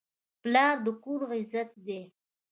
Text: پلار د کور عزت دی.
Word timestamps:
پلار 0.41 0.75
د 0.85 0.87
کور 1.03 1.21
عزت 1.35 1.69
دی. 1.85 2.01